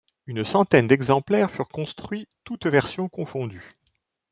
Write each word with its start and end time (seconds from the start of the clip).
Une 0.25 0.43
centaine 0.43 0.87
d'exemplaires 0.87 1.51
furent 1.51 1.67
construits 1.67 2.27
toutes 2.43 2.65
versions 2.65 3.07
confondues. 3.07 3.69